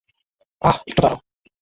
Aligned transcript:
আহ, 0.61 0.77
একটু 0.87 1.01
দাঁড়াও। 1.01 1.19